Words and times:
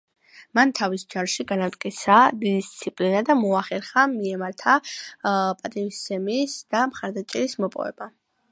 მან 0.59 0.69
თავის 0.77 1.01
ჯარში 1.13 1.43
განამტკიცა 1.51 2.15
დისციპლინა 2.45 3.21
და 3.29 3.35
მოახერხა 3.43 4.07
მეომართა 4.15 4.75
პატივისცემის 5.27 6.57
და 6.77 6.83
მხარდაჭერის 6.95 7.59
მოპოვება. 7.65 8.11